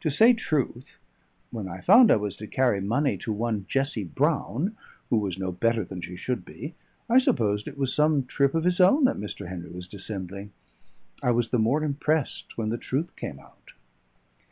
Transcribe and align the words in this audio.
To 0.00 0.10
say 0.10 0.32
truth, 0.32 0.98
when 1.52 1.68
I 1.68 1.80
found 1.80 2.10
I 2.10 2.16
was 2.16 2.34
to 2.38 2.48
carry 2.48 2.80
money 2.80 3.16
to 3.18 3.32
one 3.32 3.66
Jessie 3.68 4.02
Broun, 4.02 4.76
who 5.10 5.16
was 5.18 5.38
no 5.38 5.52
better 5.52 5.84
than 5.84 6.00
she 6.00 6.16
should 6.16 6.44
be, 6.44 6.74
I 7.08 7.18
supposed 7.18 7.68
it 7.68 7.78
was 7.78 7.94
some 7.94 8.26
trip 8.26 8.56
of 8.56 8.64
his 8.64 8.80
own 8.80 9.04
that 9.04 9.14
Mr. 9.16 9.48
Henry 9.48 9.70
was 9.70 9.86
dissembling. 9.86 10.50
I 11.22 11.30
was 11.30 11.50
the 11.50 11.58
more 11.60 11.84
impressed 11.84 12.58
when 12.58 12.70
the 12.70 12.78
truth 12.78 13.14
came 13.14 13.38
out. 13.38 13.70